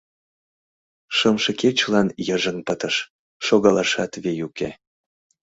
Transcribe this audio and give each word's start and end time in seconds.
Шымше 1.17 1.51
кечылан 1.61 2.07
йыжыҥ 2.27 2.57
пытыш, 2.67 2.95
шогалашат 3.45 4.11
вий 4.23 4.39
уке. 4.47 4.69